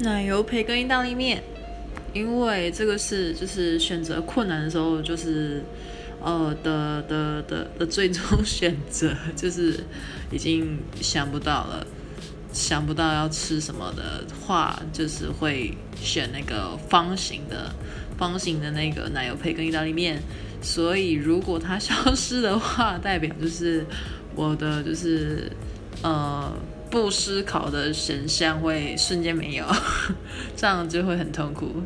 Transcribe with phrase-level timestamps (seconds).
[0.00, 1.42] 奶油培根意大利面，
[2.12, 5.62] 因为这个是就是选择困难的时候，就是
[6.20, 9.80] 呃的的的的最终选择， 就是
[10.32, 11.86] 已经想不到了，
[12.52, 17.72] 想不到要吃什么的话，就是会选那个方形的
[18.18, 20.20] 方形的那个奶油培根意大利面。
[20.60, 23.86] 所以如果它消失的话，代表就是
[24.34, 25.50] 我的就是
[26.02, 26.52] 呃。
[26.94, 29.66] 不思考的选项会瞬间没有，
[30.54, 31.82] 这样就会很痛苦。